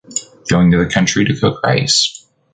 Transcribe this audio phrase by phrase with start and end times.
[0.49, 2.25] Going to the country to cook rice.